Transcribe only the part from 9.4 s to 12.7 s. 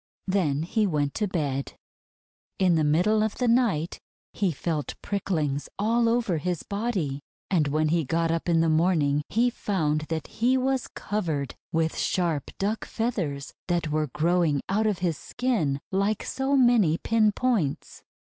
found that he was covered with sharp